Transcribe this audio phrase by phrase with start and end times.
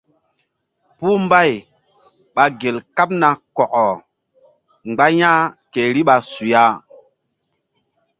[0.97, 1.51] Puh mbay
[2.35, 3.83] ɓa gel kaɓ na kɔkɔ
[4.89, 6.63] mgba ya̧h ke riɓa suya.